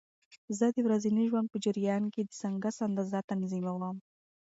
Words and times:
زه 0.57 0.65
د 0.75 0.77
ورځني 0.87 1.23
ژوند 1.31 1.47
په 1.51 1.57
جریان 1.65 2.03
کې 2.13 2.21
د 2.25 2.31
سنکس 2.41 2.75
اندازه 2.87 3.19
تنظیموم. 3.31 3.95